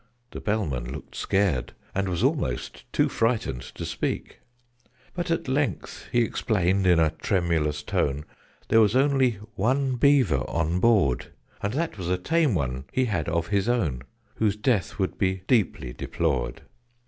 [0.31, 4.39] The Bellman looked scared, And was almost too frightened to speak:
[5.13, 8.25] But at length he explained, in a tremulous tone,
[8.69, 11.27] There was only one Beaver on board;
[11.61, 14.01] And that was a tame one he had of his own,
[14.37, 16.63] Whose death would be deeply deplored.